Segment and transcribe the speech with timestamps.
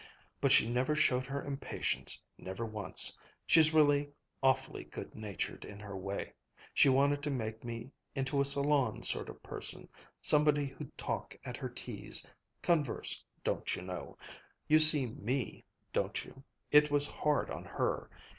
[0.41, 3.15] But she never showed her impatience, never once.
[3.45, 4.09] She's really
[4.41, 6.33] awfully good natured in her way.
[6.73, 9.87] She wanted to make me into a salon sort of person,
[10.19, 12.27] somebody who'd talk at her teas
[12.63, 14.17] converse, don't you know.
[14.67, 16.43] You see me, don't you!
[16.71, 18.09] It was hard on her.